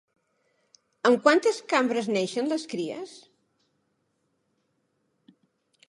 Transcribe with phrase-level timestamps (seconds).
[1.09, 3.13] Amb quantes cambres neixen les cries?